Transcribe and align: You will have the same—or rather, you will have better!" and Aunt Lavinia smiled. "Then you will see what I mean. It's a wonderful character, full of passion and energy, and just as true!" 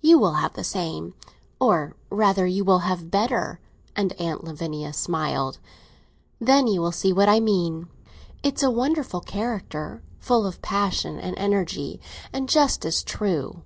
You 0.00 0.18
will 0.18 0.32
have 0.32 0.54
the 0.54 0.64
same—or 0.64 1.94
rather, 2.10 2.46
you 2.48 2.64
will 2.64 2.80
have 2.80 3.12
better!" 3.12 3.60
and 3.94 4.12
Aunt 4.14 4.42
Lavinia 4.42 4.92
smiled. 4.92 5.60
"Then 6.40 6.66
you 6.66 6.80
will 6.80 6.90
see 6.90 7.12
what 7.12 7.28
I 7.28 7.38
mean. 7.38 7.86
It's 8.42 8.64
a 8.64 8.72
wonderful 8.72 9.20
character, 9.20 10.02
full 10.18 10.46
of 10.48 10.60
passion 10.62 11.20
and 11.20 11.38
energy, 11.38 12.00
and 12.32 12.48
just 12.48 12.84
as 12.84 13.04
true!" 13.04 13.62